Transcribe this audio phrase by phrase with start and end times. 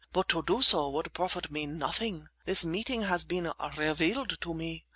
[0.13, 2.27] "But to do so would profit me nothing.
[2.45, 4.83] This meeting has been revealed to me.